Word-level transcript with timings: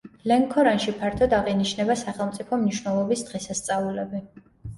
ლენქორანში 0.29 0.93
ფართოდ 1.01 1.35
აღინიშნება 1.39 1.97
სახელმწიფო 2.01 2.59
მნიშვნელობის 2.63 3.25
დღესასწაულები. 3.29 4.25